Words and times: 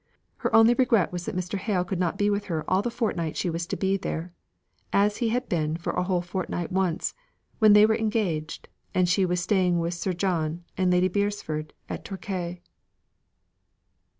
Her 0.37 0.55
only 0.55 0.73
regret 0.73 1.11
was 1.11 1.25
that 1.25 1.35
Mr. 1.35 1.59
Hale 1.59 1.83
could 1.83 1.99
not 1.99 2.17
be 2.17 2.31
with 2.31 2.45
her 2.45 2.67
all 2.67 2.81
the 2.81 2.89
fortnight 2.89 3.37
she 3.37 3.51
was 3.51 3.67
to 3.67 3.77
be 3.77 3.97
there, 3.97 4.33
as 4.91 5.17
he 5.17 5.29
had 5.29 5.47
been 5.47 5.77
for 5.77 5.93
a 5.93 6.01
whole 6.01 6.23
fortnight 6.23 6.71
once, 6.71 7.13
when 7.59 7.73
they 7.73 7.85
were 7.85 7.95
engaged, 7.95 8.67
and 8.95 9.07
she 9.07 9.27
was 9.27 9.41
staying 9.41 9.77
with 9.77 9.93
Sir 9.93 10.13
John 10.13 10.63
and 10.75 10.89
Lady 10.89 11.07
Beresford 11.07 11.73
at 11.87 12.03
Torquay. 12.03 12.63